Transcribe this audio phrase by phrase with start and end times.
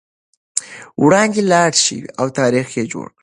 [1.03, 3.19] وړاندې لاړ شئ او تاریخ جوړ کړئ.